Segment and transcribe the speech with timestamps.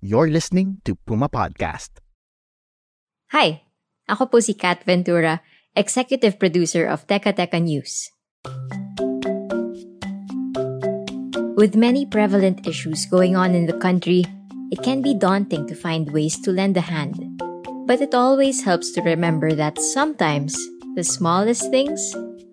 [0.00, 2.00] You're listening to Puma Podcast.
[3.36, 3.68] Hi,
[4.08, 5.44] ako po si Kat Ventura,
[5.76, 8.08] Executive Producer of Teka Teka News.
[11.60, 14.24] With many prevalent issues going on in the country,
[14.72, 17.20] it can be daunting to find ways to lend a hand.
[17.84, 20.56] But it always helps to remember that sometimes
[20.96, 22.00] the smallest things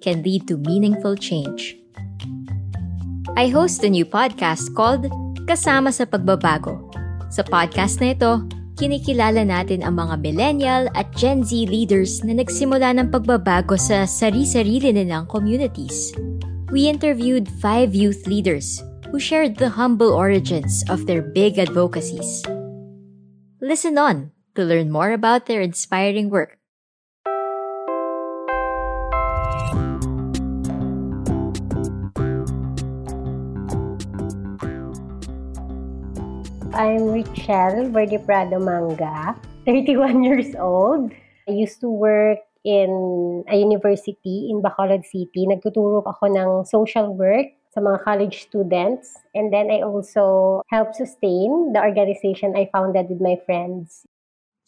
[0.04, 1.80] can lead to meaningful change.
[3.40, 5.08] I host a new podcast called
[5.48, 7.07] Kasama sa Pagbabago.
[7.28, 8.40] Sa podcast na ito,
[8.80, 14.96] kinikilala natin ang mga millennial at Gen Z leaders na nagsimula ng pagbabago sa sari-sarili
[14.96, 16.16] nilang communities.
[16.72, 18.80] We interviewed five youth leaders
[19.12, 22.44] who shared the humble origins of their big advocacies.
[23.60, 26.60] Listen on to learn more about their inspiring work.
[36.78, 39.34] I'm Richelle Verde Prado Manga,
[39.66, 41.10] 31 years old.
[41.50, 45.50] I used to work in a university in Bacolod City.
[45.50, 49.18] Nagtuturo ako ng social work sa mga college students.
[49.34, 54.06] And then I also help sustain the organization I founded with my friends.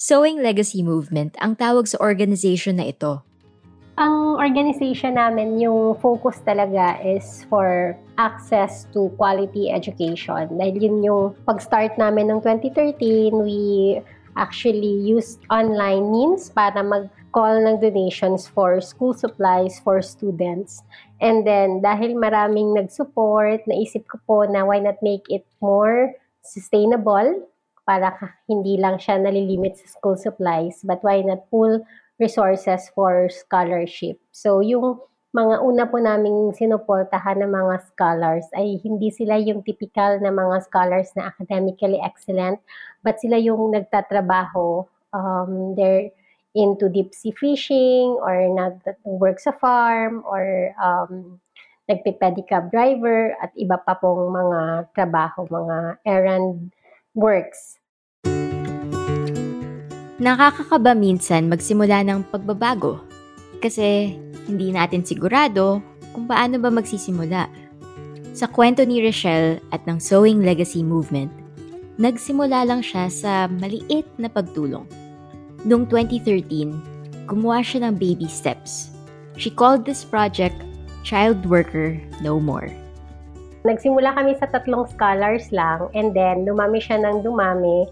[0.02, 3.22] Sowing Legacy Movement ang tawag sa organization na ito.
[4.00, 10.56] Ang organization namin, yung focus talaga is for access to quality education.
[10.56, 12.96] Dahil yun yung pag-start namin ng 2013,
[13.44, 14.00] we
[14.40, 20.80] actually used online means para mag-call ng donations for school supplies for students.
[21.20, 27.52] And then, dahil maraming nag-support, naisip ko po na why not make it more sustainable
[27.84, 28.16] para
[28.48, 31.84] hindi lang siya nalilimit sa school supplies, but why not pull
[32.20, 34.20] resources for scholarship.
[34.36, 35.00] So yung
[35.32, 40.66] mga una po naming sinuportahan ng mga scholars ay hindi sila yung typical na mga
[40.66, 42.60] scholars na academically excellent,
[43.02, 44.84] but sila yung nagtatrabaho.
[45.10, 46.14] Um, they're
[46.54, 51.38] into deep sea fishing or nag-work sa farm or um,
[51.90, 56.70] nagpe-pedicab driver at iba pa pong mga trabaho, mga errand
[57.18, 57.79] works.
[60.20, 63.00] Nakakakaba minsan magsimula ng pagbabago
[63.64, 64.20] kasi
[64.52, 65.80] hindi natin sigurado
[66.12, 67.48] kung paano ba magsisimula.
[68.36, 71.32] Sa kwento ni Rochelle at ng Sewing Legacy Movement,
[71.96, 74.84] nagsimula lang siya sa maliit na pagtulong.
[75.64, 78.92] Noong 2013, gumawa siya ng baby steps.
[79.40, 80.60] She called this project
[81.08, 82.68] Child Worker No More.
[83.64, 87.88] Nagsimula kami sa tatlong scholars lang and then dumami siya ng dumami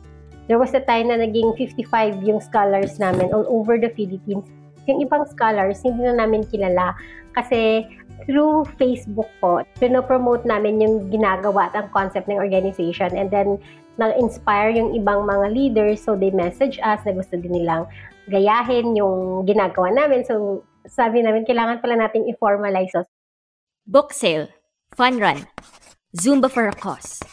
[0.47, 4.47] there was a time na naging 55 yung scholars namin all over the Philippines.
[4.87, 6.95] Yung ibang scholars, hindi na namin kilala
[7.35, 7.85] kasi
[8.25, 13.61] through Facebook po, pinopromote namin yung ginagawa at ang concept ng organization and then
[13.97, 17.85] na-inspire yung ibang mga leaders so they message us na gusto din nilang
[18.29, 20.25] gayahin yung ginagawa namin.
[20.25, 23.05] So sabi namin, kailangan pala nating i-formalize.
[23.87, 24.51] Book sale,
[24.95, 25.47] fun run,
[26.15, 27.23] Zumba for a cause,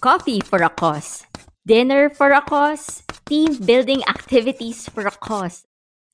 [0.00, 1.26] coffee for a cause,
[1.64, 5.64] dinner for a cause, team building activities for a cause.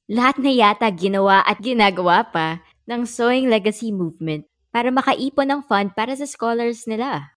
[0.06, 5.94] Lahat na yata ginawa at ginagawa pa ng Sewing Legacy Movement para makaipon ng fund
[5.94, 7.34] para sa scholars nila.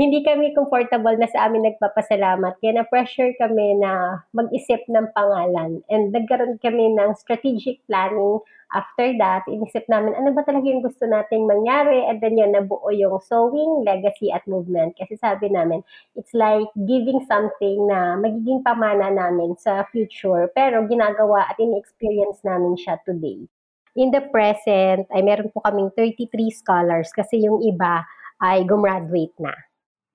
[0.00, 2.56] Hindi kami comfortable na sa amin nagpapasalamat.
[2.64, 5.84] Kaya na-pressure kami na mag-isip ng pangalan.
[5.92, 8.40] And nagkaroon kami ng strategic planning
[8.72, 12.08] after that, inisip namin, ano ba talaga yung gusto nating mangyari?
[12.08, 14.96] And then yun, nabuo yung sewing, legacy, at movement.
[14.96, 15.84] Kasi sabi namin,
[16.16, 22.80] it's like giving something na magiging pamana namin sa future, pero ginagawa at in-experience namin
[22.80, 23.44] siya today.
[23.92, 28.08] In the present, ay meron po kaming 33 scholars kasi yung iba
[28.40, 29.52] ay gumraduate na.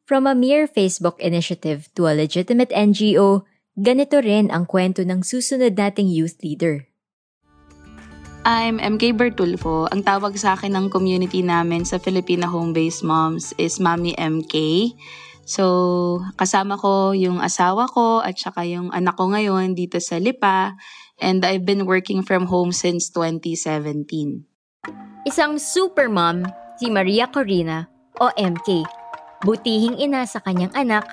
[0.07, 3.43] From a mere Facebook initiative to a legitimate NGO,
[3.75, 6.87] ganito rin ang kwento ng susunod nating youth leader.
[8.47, 9.91] I'm MK Bertulfo.
[9.91, 14.55] Ang tawag sa akin ng community namin sa Filipina Home-Based Moms is Mami MK.
[15.43, 20.79] So, kasama ko yung asawa ko at saka yung anak ko ngayon dito sa Lipa.
[21.19, 24.07] And I've been working from home since 2017.
[25.27, 26.47] Isang super mom,
[26.79, 27.91] si Maria Corina
[28.23, 28.87] o MK,
[29.45, 31.05] butihing ina sa kanyang anak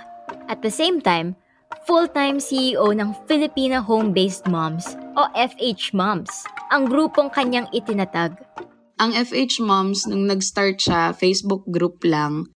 [0.49, 1.37] at the same time,
[1.85, 8.37] full-time CEO ng Filipina Home-Based Moms o FH Moms, ang grupong kanyang itinatag.
[8.97, 12.49] Ang FH Moms, nung nag-start siya, Facebook group lang.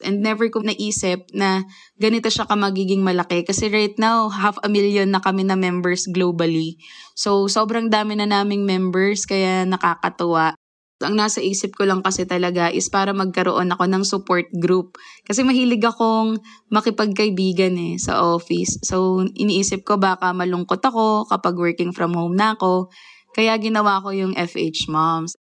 [0.00, 1.68] And never ko naisip na
[2.00, 3.44] ganito siya ka magiging malaki.
[3.44, 6.80] Kasi right now, half a million na kami na members globally.
[7.12, 10.56] So, sobrang dami na naming members, kaya nakakatuwa.
[11.00, 15.00] Ang nasa isip ko lang kasi talaga is para magkaroon ako ng support group.
[15.24, 16.36] Kasi mahilig akong
[16.68, 18.76] makipagkaibigan eh sa office.
[18.84, 22.92] So, iniisip ko baka malungkot ako kapag working from home na ako.
[23.32, 25.40] Kaya ginawa ko yung FH Moms.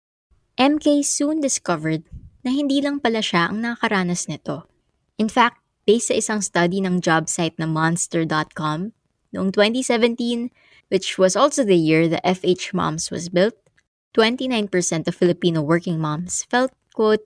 [0.61, 2.05] MK soon discovered
[2.45, 4.69] na hindi lang pala siya ang nakaranas nito.
[5.17, 8.93] In fact, based sa isang study ng job site na monster.com,
[9.33, 10.53] noong 2017,
[10.93, 13.57] which was also the year the FH Moms was built,
[14.17, 17.21] 29% of Filipino working moms felt, quote,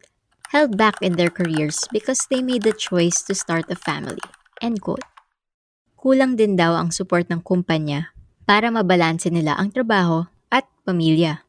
[0.51, 4.19] held back in their careers because they made the choice to start a family,
[4.59, 5.07] end quote.
[5.95, 8.11] Kulang din daw ang support ng kumpanya
[8.43, 11.47] para mabalanse nila ang trabaho at pamilya.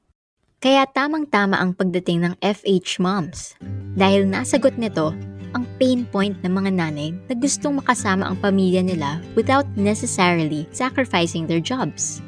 [0.63, 3.59] Kaya tamang-tama ang pagdating ng FH Moms
[3.99, 5.11] dahil nasagot nito
[5.59, 11.51] ang pain point ng mga nanay na gustong makasama ang pamilya nila without necessarily sacrificing
[11.51, 12.23] their jobs.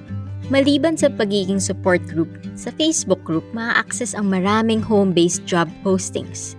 [0.52, 6.52] Maliban sa pagiging support group, sa Facebook group maa-access ang maraming home-based job postings.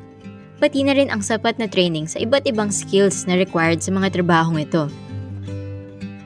[0.58, 4.18] Pati na rin ang sapat na training sa iba't ibang skills na required sa mga
[4.18, 4.90] trabahong ito.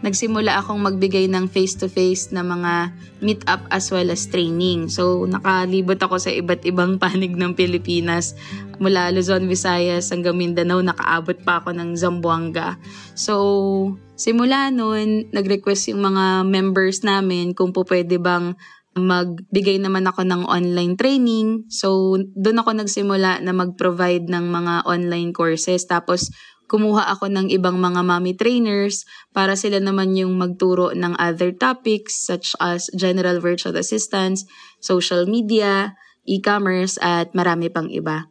[0.10, 4.90] Nagsimula akong magbigay ng face-to-face na mga meet-up as well as training.
[4.90, 8.34] So, nakalibot ako sa iba't ibang panig ng Pilipinas.
[8.82, 12.82] Mula Luzon, Visayas hanggang Mindanao, nakaabot pa ako ng Zamboanga.
[13.14, 18.58] So, simula noon, nag-request yung mga members namin kung po pwede bang
[18.98, 21.70] magbigay naman ako ng online training.
[21.70, 25.86] So, doon ako nagsimula na mag-provide ng mga online courses.
[25.86, 26.34] Tapos,
[26.70, 32.22] kumuha ako ng ibang mga mommy trainers para sila naman yung magturo ng other topics
[32.22, 34.46] such as general virtual assistance,
[34.78, 35.98] social media,
[36.30, 38.30] e-commerce, at marami pang iba.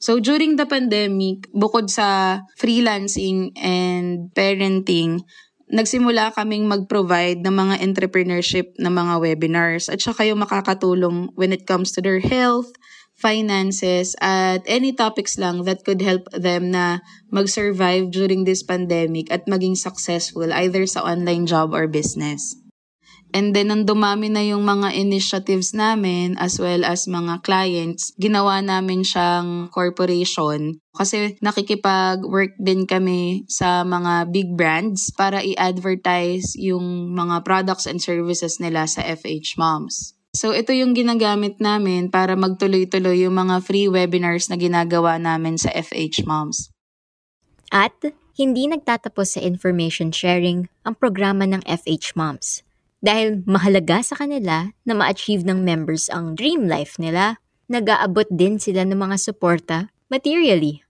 [0.00, 5.26] So during the pandemic, bukod sa freelancing and parenting,
[5.68, 11.68] nagsimula kaming mag-provide ng mga entrepreneurship na mga webinars at saka yung makakatulong when it
[11.68, 12.72] comes to their health,
[13.18, 17.02] finances, at any topics lang that could help them na
[17.34, 22.54] mag-survive during this pandemic at maging successful either sa online job or business.
[23.28, 28.64] And then, nang dumami na yung mga initiatives namin as well as mga clients, ginawa
[28.64, 37.44] namin siyang corporation kasi nakikipag-work din kami sa mga big brands para i-advertise yung mga
[37.44, 40.17] products and services nila sa FH Moms.
[40.38, 45.66] So ito yung ginagamit namin para magtuloy-tuloy yung mga free webinars na ginagawa namin sa
[45.74, 46.70] FH Moms.
[47.74, 47.98] At
[48.38, 52.62] hindi nagtatapos sa information sharing ang programa ng FH Moms.
[53.02, 58.86] Dahil mahalaga sa kanila na ma-achieve ng members ang dream life nila, nag-aabot din sila
[58.86, 60.86] ng mga suporta materially.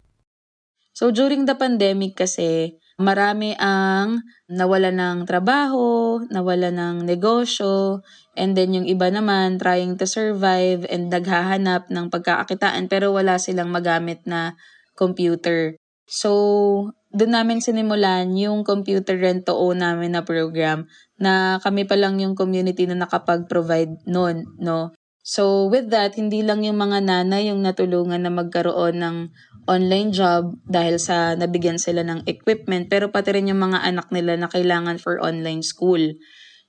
[0.92, 8.02] So during the pandemic kasi, marami ang nawala ng trabaho, nawala ng negosyo,
[8.34, 13.70] and then yung iba naman trying to survive and naghahanap ng pagkakakitaan pero wala silang
[13.70, 14.58] magamit na
[14.98, 15.78] computer.
[16.10, 21.94] So, doon namin sinimulan yung computer rent to own namin na program na kami pa
[21.94, 24.92] lang yung community na nakapag-provide noon, no?
[25.28, 29.16] So, with that, hindi lang yung mga nanay yung natulungan na magkaroon ng
[29.68, 34.40] online job dahil sa nabigyan sila ng equipment, pero pati rin yung mga anak nila
[34.40, 36.00] na kailangan for online school.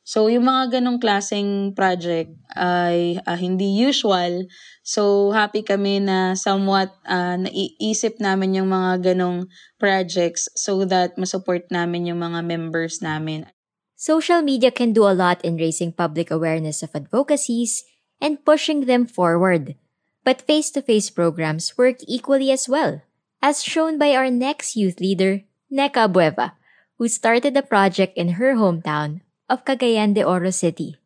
[0.04, 4.50] So, yung mga ganong klaseng project ay uh, hindi usual.
[4.82, 9.46] So, happy kami na somewhat uh, naiisip namin yung mga ganong
[9.78, 13.46] projects so that masupport namin yung mga members namin.
[13.94, 17.86] Social media can do a lot in raising public awareness of advocacies
[18.18, 19.78] and pushing them forward.
[20.24, 23.02] But face-to-face programs work equally as well,
[23.42, 26.60] as shown by our next youth leader, Neka Bueva,
[27.00, 31.00] who started the project in her hometown of Cagayan de Oro City.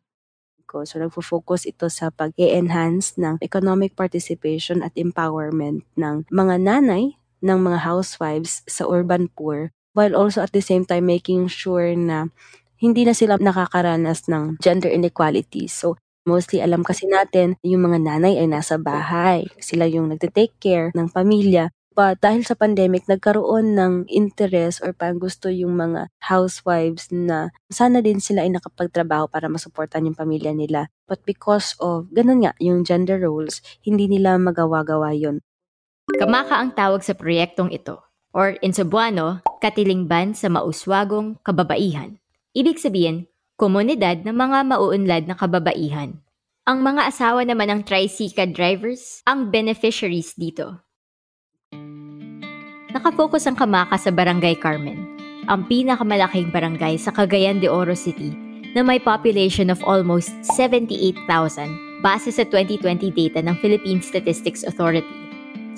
[0.82, 7.86] So, nagfo-focus ito sa pag-enhance ng economic participation at empowerment ng mga nanay, ng mga
[7.86, 12.26] housewives sa urban poor, while also at the same time making sure na
[12.82, 15.70] hindi na sila nakakaranas ng gender inequality.
[15.70, 15.94] So,
[16.24, 19.48] mostly alam kasi natin, yung mga nanay ay nasa bahay.
[19.60, 21.72] Sila yung nagte-take care ng pamilya.
[21.94, 28.02] But dahil sa pandemic, nagkaroon ng interest or parang gusto yung mga housewives na sana
[28.02, 30.90] din sila ay nakapagtrabaho para masuportan yung pamilya nila.
[31.06, 35.38] But because of, ganun nga, yung gender roles, hindi nila magawa-gawa yon
[36.18, 38.02] Kamaka ang tawag sa proyektong ito,
[38.34, 42.18] or in Cebuano, katilingban sa mauswagong kababaihan.
[42.58, 46.18] Ibig sabihin, komunidad ng mga mauunlad na kababaihan.
[46.66, 50.82] Ang mga asawa naman ng tricycle drivers ang beneficiaries dito.
[52.90, 54.98] Nakafocus ang Kamaka sa Barangay Carmen,
[55.46, 58.34] ang pinakamalaking barangay sa Cagayan de Oro City
[58.74, 61.22] na may population of almost 78,000
[62.02, 65.06] base sa 2020 data ng Philippine Statistics Authority.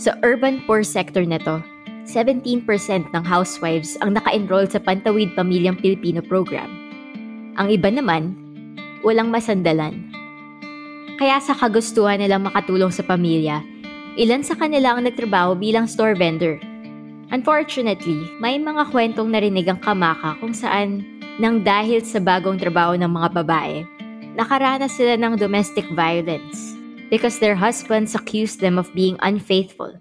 [0.01, 1.61] Sa urban poor sector nito,
[2.09, 2.65] 17%
[3.13, 6.86] ng housewives ang naka-enroll sa Pantawid Pamilyang Pilipino program.
[7.57, 8.37] Ang iba naman,
[9.01, 9.97] walang masandalan.
[11.17, 13.65] Kaya sa kagustuhan nilang makatulong sa pamilya,
[14.21, 16.61] ilan sa kanila ang nagtrabaho bilang store vendor.
[17.33, 21.01] Unfortunately, may mga kwentong narinig ang kamaka kung saan
[21.41, 23.89] nang dahil sa bagong trabaho ng mga babae,
[24.37, 26.77] nakaranas sila ng domestic violence
[27.09, 29.97] because their husbands accused them of being unfaithful.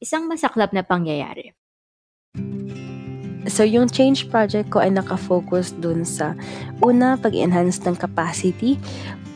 [0.00, 1.52] Isang masaklap na pangyayari.
[3.50, 6.38] So, yung change project ko ay nakafocus dun sa
[6.80, 8.78] una, pag-enhance ng capacity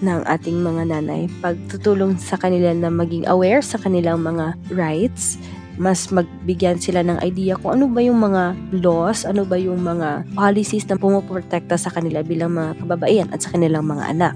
[0.06, 5.35] ng ating mga nanay, pagtutulong sa kanila na maging aware sa kanilang mga rights,
[5.75, 10.23] mas magbigyan sila ng idea kung ano ba yung mga laws, ano ba yung mga
[10.38, 14.35] policies na pumoprotekta sa kanila bilang mga kababaihan at sa kanilang mga anak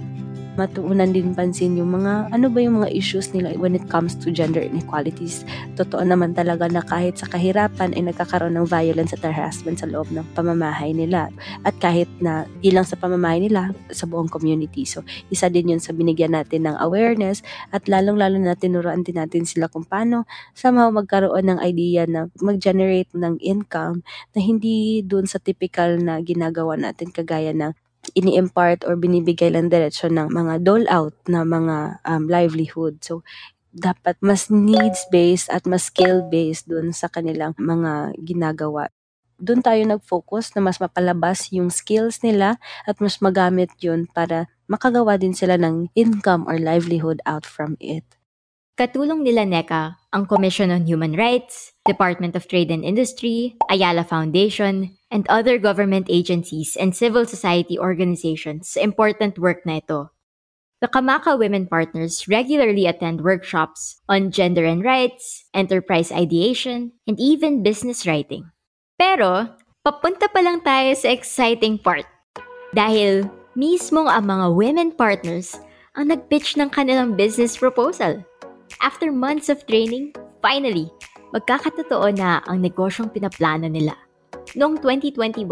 [0.58, 4.34] matuunan din pansin yung mga ano ba yung mga issues nila when it comes to
[4.34, 5.46] gender inequalities.
[5.78, 10.10] Totoo naman talaga na kahit sa kahirapan ay nagkakaroon ng violence at harassment sa loob
[10.10, 11.30] ng pamamahay nila.
[11.62, 14.82] At kahit na ilang sa pamamahay nila sa buong community.
[14.82, 19.46] So, isa din yun sa binigyan natin ng awareness at lalong-lalo na tinuruan din natin
[19.46, 20.26] sila kung paano
[20.58, 24.02] somehow magkaroon ng idea na mag-generate ng income
[24.34, 27.70] na hindi dun sa typical na ginagawa natin kagaya ng
[28.12, 33.00] ini-impart or binibigay lang diretsyo ng mga dole-out na mga um, livelihood.
[33.00, 33.24] So,
[33.70, 38.90] dapat mas needs-based at mas skill-based dun sa kanilang mga ginagawa.
[39.38, 45.14] Doon tayo nag-focus na mas mapalabas yung skills nila at mas magamit yun para makagawa
[45.14, 48.17] din sila ng income or livelihood out from it.
[48.78, 54.94] Katulong nila NECA, ang Commission on Human Rights, Department of Trade and Industry, Ayala Foundation,
[55.10, 60.14] and other government agencies and civil society organizations sa important work na ito.
[60.78, 67.66] The Kamaka Women Partners regularly attend workshops on gender and rights, enterprise ideation, and even
[67.66, 68.46] business writing.
[68.94, 72.06] Pero, papunta pa lang tayo sa exciting part.
[72.78, 73.26] Dahil
[73.58, 75.58] mismong ang mga women partners
[75.98, 78.22] ang nag-pitch ng kanilang business proposal.
[78.76, 80.12] After months of training,
[80.44, 80.92] finally,
[81.32, 83.96] magkakatotoo na ang negosyong pinaplano nila.
[84.52, 85.44] Noong 2021,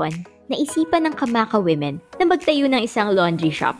[0.52, 3.76] naisipan ng Kamaka Women na magtayo ng isang laundry shop.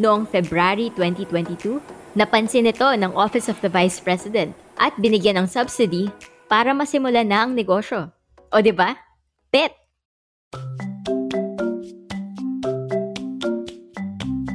[0.00, 1.80] Noong February 2022,
[2.16, 6.08] napansin ito ng Office of the Vice President at binigyan ng subsidy
[6.48, 8.08] para masimula na ang negosyo.
[8.48, 8.96] O ba?
[9.52, 9.76] Bet!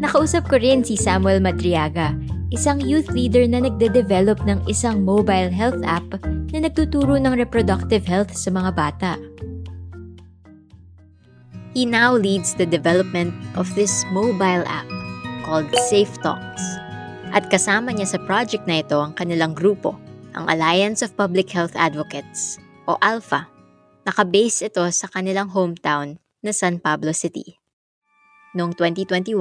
[0.04, 2.14] Nakausap ko rin si Samuel Madriaga,
[2.54, 6.06] isang youth leader na nagde-develop ng isang mobile health app
[6.54, 9.12] na nagtuturo ng reproductive health sa mga bata.
[11.74, 14.86] He now leads the development of this mobile app
[15.42, 16.62] called Safe Talks.
[17.34, 19.98] At kasama niya sa project na ito ang kanilang grupo,
[20.38, 23.50] ang Alliance of Public Health Advocates o ALPHA.
[24.06, 27.58] Nakabase ito sa kanilang hometown na San Pablo City.
[28.54, 29.34] Noong 2021,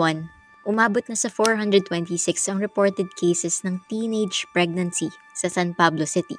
[0.63, 2.13] umabot na sa 426
[2.51, 6.39] ang reported cases ng teenage pregnancy sa San Pablo City.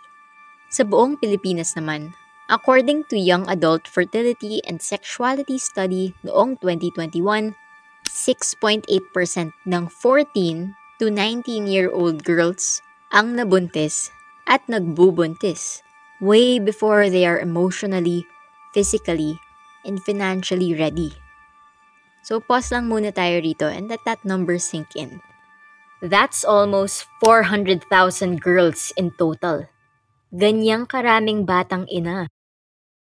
[0.74, 2.16] Sa buong Pilipinas naman,
[2.52, 7.56] According to Young Adult Fertility and Sexuality Study noong 2021,
[8.12, 8.84] 6.8%
[9.64, 12.84] ng 14 to 19-year-old girls
[13.16, 14.12] ang nabuntis
[14.44, 15.80] at nagbubuntis
[16.20, 18.28] way before they are emotionally,
[18.76, 19.40] physically,
[19.88, 21.16] and financially ready.
[22.24, 25.20] So pause lang muna tayo rito and let that number sink in.
[26.00, 27.84] That's almost 400,000
[28.40, 29.68] girls in total.
[30.32, 32.32] Ganyang karaming batang ina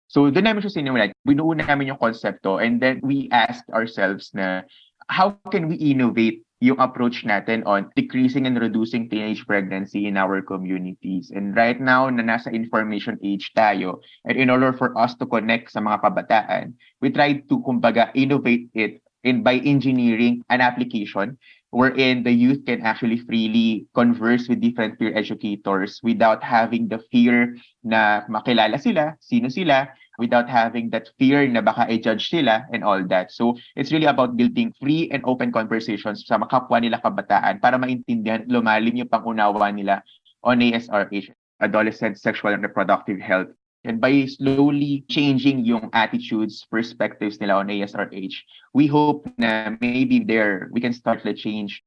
[0.09, 1.13] So doon namin siya sinimulan.
[1.27, 4.65] Binuo namin yung konsepto and then we asked ourselves na
[5.13, 10.43] how can we innovate yung approach natin on decreasing and reducing teenage pregnancy in our
[10.43, 11.31] communities.
[11.31, 15.71] And right now, na nasa information age tayo, and in order for us to connect
[15.71, 18.99] sa mga kabataan, we tried to, kumbaga, innovate it
[19.29, 21.37] in by engineering an application
[21.71, 27.53] wherein the youth can actually freely converse with different peer educators without having the fear
[27.85, 33.05] na makilala sila, sino sila, without having that fear na baka i-judge sila and all
[33.05, 33.29] that.
[33.29, 38.49] So, it's really about building free and open conversations sa makapwa nila kabataan para maintindihan
[38.49, 40.01] lumalim yung pangunawa nila
[40.41, 41.37] on ASRH.
[41.61, 43.49] adolescent sexual and reproductive health.
[43.87, 48.35] And by slowly changing yung attitudes, perspectives nila on ASRH,
[48.75, 51.87] we hope na maybe there we can start the change.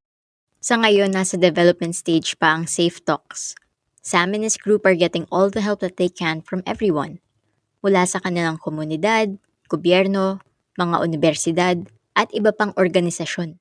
[0.63, 3.57] Sa ngayon, nasa development stage pa ang Safe Talks.
[4.01, 7.19] Sam and his group are getting all the help that they can from everyone.
[7.83, 9.35] Mula sa kanilang komunidad,
[9.69, 10.39] gobyerno,
[10.77, 11.77] mga universidad,
[12.15, 13.57] at iba pang organisasyon.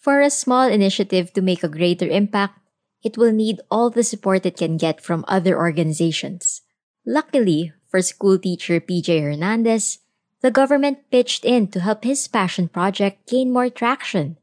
[0.00, 2.56] For a small initiative to make a greater impact,
[3.04, 6.64] it will need all the support it can get from other organizations.
[7.10, 9.98] Luckily, for school teacher PJ Hernandez,
[10.46, 14.38] the government pitched in to help his passion project gain more traction.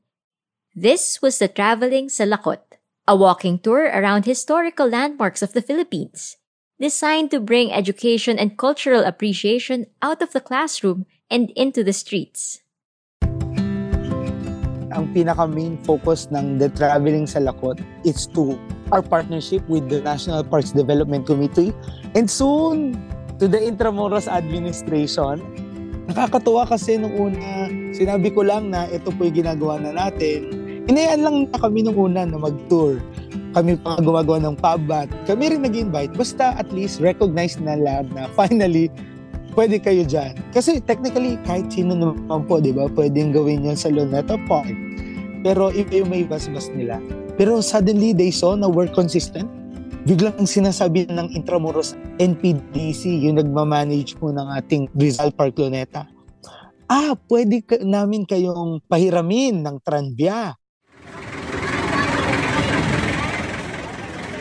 [0.75, 2.59] This was the Traveling sa Lakot,
[3.07, 6.35] a walking tour around historical landmarks of the Philippines,
[6.75, 12.67] designed to bring education and cultural appreciation out of the classroom and into the streets.
[14.97, 18.57] ang pinaka main focus ng The Traveling sa Lakot is to
[18.89, 21.69] our partnership with the National Parks Development Committee
[22.17, 22.97] and soon
[23.37, 25.37] to the Intramuros Administration.
[26.09, 30.49] Nakakatuwa kasi nung una, sinabi ko lang na ito po yung ginagawa na natin.
[30.89, 32.97] Inayaan lang na kami nung una na mag-tour.
[33.53, 35.05] Kami pa gumagawa ng pabat.
[35.29, 36.17] Kami rin nag-invite.
[36.17, 38.89] Basta at least recognize na lab na finally
[39.53, 40.37] pwede kayo dyan.
[40.53, 44.69] Kasi technically, kahit sino naman po, di ba, pwedeng gawin yan sa Luneta Park.
[45.41, 47.01] Pero iba yung may bas-bas nila.
[47.35, 49.49] Pero suddenly, they saw na we're consistent.
[50.07, 56.07] Biglang sinasabi ng Intramuros NPDC, yung nagmamanage po ng ating Rizal Park Luneta.
[56.87, 60.55] Ah, pwede ka, namin kayong pahiramin ng Tranvia.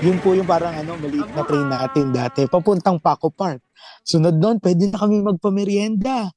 [0.06, 3.58] Yun po yung parang ano, maliit na train natin dati, papuntang Paco Park.
[4.06, 6.30] Sunod doon, pwede na kami magpamerienda.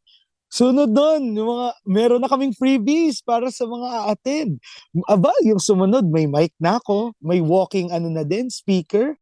[0.50, 4.58] Sunod doon, yung mga, meron na kaming freebies para sa mga a-attend.
[5.06, 9.14] Aba, yung sumunod, may mic na ako, may walking ano na din, speaker.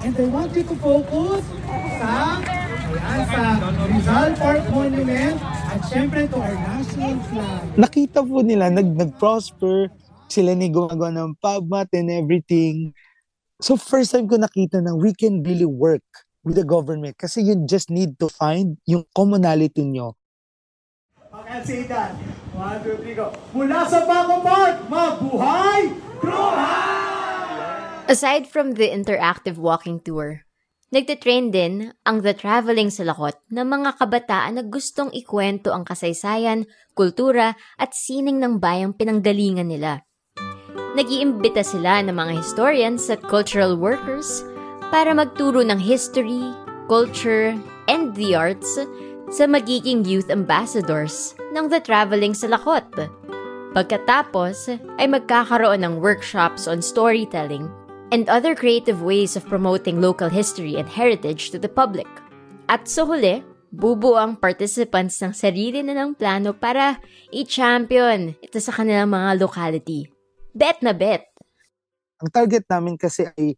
[0.00, 1.44] And I want you to focus
[2.00, 2.40] sa,
[2.96, 3.40] ayan, sa
[3.92, 5.36] Rizal Park Monument
[5.68, 7.60] at syempre to our national flag.
[7.76, 9.92] Nakita po nila, nag, nag-prosper,
[10.32, 12.96] sila ni gumagawa ng pubmat and everything.
[13.60, 16.08] So first time ko nakita na we can really work
[16.40, 20.16] with the government kasi you just need to find yung commonality nyo.
[21.60, 22.16] Okay, say that.
[22.56, 23.36] One, two, three, go.
[23.52, 25.92] Mula sa Paco Park, mabuhay!
[28.08, 30.48] Aside from the interactive walking tour,
[30.88, 36.64] nagtitrain din ang The Traveling sa Lakot ng mga kabataan na gustong ikwento ang kasaysayan,
[36.96, 40.08] kultura at sining ng bayang pinanggalingan nila.
[40.96, 44.42] Nagiimbita sila ng mga historians at cultural workers
[44.88, 46.50] para magturo ng history,
[46.88, 47.52] culture,
[47.86, 48.80] and the arts
[49.30, 52.82] sa magiging youth ambassadors ng The Traveling sa Lakot.
[53.70, 57.70] Pagkatapos ay magkakaroon ng workshops on storytelling
[58.10, 62.10] and other creative ways of promoting local history and heritage to the public.
[62.66, 66.98] At sa huli, bubuo ang participants ng sarili na ng plano para
[67.30, 70.10] i-champion ito sa kanilang mga locality.
[70.50, 71.30] Bet na bet!
[72.18, 73.54] Ang target namin kasi ay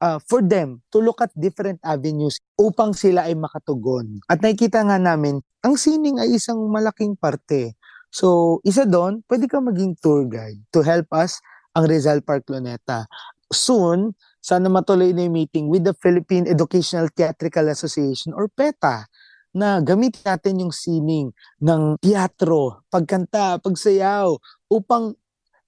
[0.00, 4.22] uh, for them to look at different avenues upang sila ay makatugon.
[4.26, 7.76] At nakikita nga namin, ang sining ay isang malaking parte.
[8.14, 11.42] So, isa doon, pwede ka maging tour guide to help us
[11.74, 13.10] ang Rizal Park Luneta.
[13.50, 19.10] Soon, sana matuloy na yung meeting with the Philippine Educational Theatrical Association or PETA
[19.54, 21.30] na gamitin natin yung sining
[21.62, 24.34] ng teatro, pagkanta, pagsayaw,
[24.70, 25.14] upang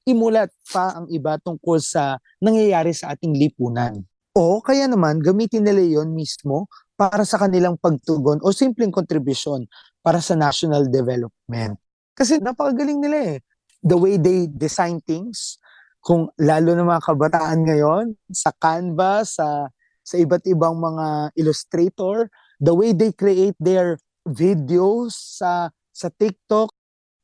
[0.06, 4.06] imulat pa ang iba tungkol sa nangyayari sa ating lipunan.
[4.36, 9.64] O kaya naman gamitin nila yon mismo para sa kanilang pagtugon o simpleng kontribusyon
[10.04, 11.80] para sa national development.
[12.12, 13.38] Kasi napakagaling nila eh.
[13.80, 15.56] The way they design things,
[16.04, 19.72] kung lalo na mga kabataan ngayon, sa Canva, sa,
[20.04, 22.28] sa iba't ibang mga illustrator,
[22.60, 23.96] the way they create their
[24.28, 26.68] videos sa, sa TikTok,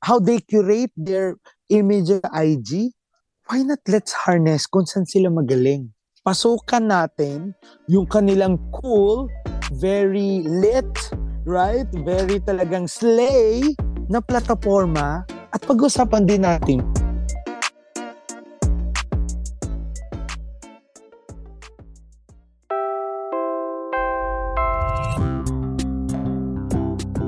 [0.01, 1.37] how they curate their
[1.69, 2.97] image IG,
[3.53, 5.92] why not let's harness kung saan sila magaling?
[6.23, 7.51] Pasukan natin
[7.91, 9.27] yung kanilang cool,
[9.75, 10.87] very lit,
[11.43, 11.91] right?
[12.07, 13.75] Very talagang slay
[14.07, 16.79] na plataforma at pag-usapan din natin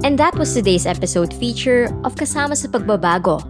[0.06, 3.42] And that was today's episode feature of Kasama sa Pagbabago.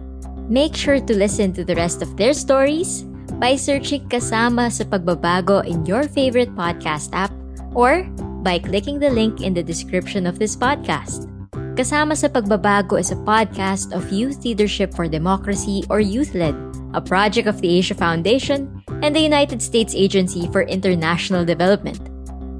[0.49, 3.05] Make sure to listen to the rest of their stories
[3.39, 7.31] by searching Kasama sa Pagbabago in your favorite podcast app
[7.75, 8.07] or
[8.45, 11.27] by clicking the link in the description of this podcast.
[11.75, 16.55] Kasama sa Pagbabago is a podcast of Youth Leadership for Democracy or YouthLED,
[16.95, 18.71] a project of the Asia Foundation
[19.03, 21.99] and the United States Agency for International Development.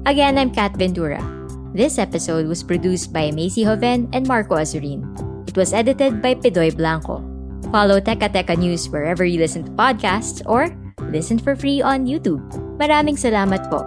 [0.04, 1.24] Again, I'm Kat Ventura.
[1.72, 5.08] This episode was produced by Macy Hoven and Marco Azurin.
[5.48, 7.35] It was edited by Pidoy Blanco.
[7.76, 10.72] Follow Teka Teka News wherever you listen to podcasts or
[11.12, 12.40] listen for free on YouTube.
[12.80, 13.84] Maraming salamat po.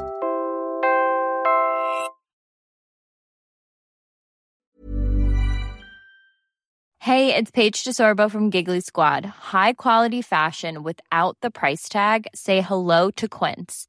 [7.02, 9.26] Hey, it's Paige DeSorbo from Giggly Squad.
[9.50, 12.30] High quality fashion without the price tag.
[12.38, 13.89] Say hello to Quince.